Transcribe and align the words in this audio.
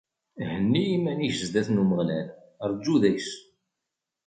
Henni 0.49 0.83
iman-ik 0.95 1.33
zdat 1.47 1.67
n 1.71 1.81
Umeɣlal, 1.83 2.27
rǧu 2.71 2.95
deg-s. 3.03 3.31